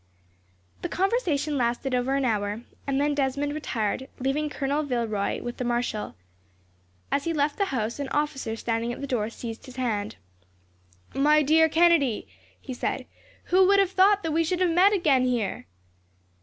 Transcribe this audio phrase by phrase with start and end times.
[0.81, 5.63] The conversation lasted over an hour, and then Desmond retired, leaving Colonel Villeroy with the
[5.63, 6.15] marshal.
[7.11, 10.15] As he left the house, an officer standing at the door seized his hand.
[11.13, 12.27] "My dear Kennedy,"
[12.59, 13.05] he said,
[13.53, 15.67] "who would have thought that we should have met again here!"